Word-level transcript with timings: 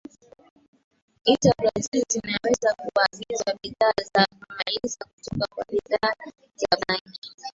i 1.31 1.33
za 1.41 1.51
Brazil 1.57 2.03
zinaweza 2.09 2.73
kuagiza 2.75 3.55
bidhaa 3.63 4.01
za 4.13 4.25
kumaliza 4.39 5.05
kutoka 5.15 5.47
kwa 5.55 5.65
bidhaa 5.71 6.31
za 6.55 6.77
bangi 6.87 7.19